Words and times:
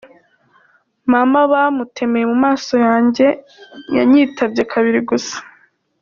Mama 1.11 1.41
bamutemeye 1.51 2.25
mu 2.31 2.37
maso 2.45 2.73
yanjye, 2.87 3.25
yanyitabye 3.95 4.61
kabiri 4.71 4.99
gusa. 5.09 5.37